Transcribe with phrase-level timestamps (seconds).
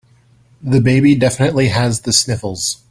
[0.63, 2.79] The baby definitely has the sniffles.